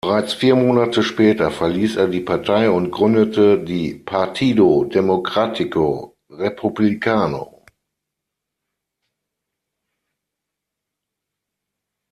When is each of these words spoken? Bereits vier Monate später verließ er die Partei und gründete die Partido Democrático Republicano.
Bereits 0.03 0.33
vier 0.33 0.55
Monate 0.55 1.03
später 1.03 1.51
verließ 1.51 1.95
er 1.97 2.07
die 2.07 2.21
Partei 2.21 2.71
und 2.71 2.89
gründete 2.89 3.59
die 3.63 3.93
Partido 3.93 4.83
Democrático 4.83 6.17
Republicano. 6.27 7.63